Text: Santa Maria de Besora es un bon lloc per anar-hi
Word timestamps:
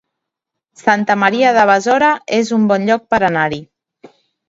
Santa 0.83 1.17
Maria 1.25 1.53
de 1.59 1.67
Besora 1.73 2.11
es 2.41 2.53
un 2.61 2.69
bon 2.75 2.91
lloc 2.91 3.09
per 3.15 3.25
anar-hi 3.33 3.65